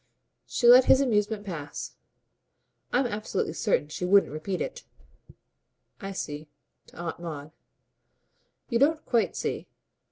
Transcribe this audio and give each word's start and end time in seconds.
She 0.47 0.65
let 0.67 0.85
his 0.85 0.99
amusement 0.99 1.45
pass. 1.45 1.95
"I'm 2.91 3.05
absolutely 3.05 3.53
certain 3.53 3.89
she 3.89 4.03
wouldn't 4.03 4.31
repeat 4.33 4.59
it." 4.59 4.83
"I 5.99 6.11
see. 6.11 6.47
To 6.87 6.97
Aunt 6.97 7.19
Maud." 7.19 7.51
"You 8.67 8.79
don't 8.79 9.05
quite 9.05 9.35
see. 9.35 9.67